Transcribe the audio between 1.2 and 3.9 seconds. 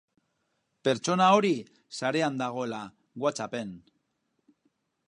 hori sarean dagoela WhatsApp-en.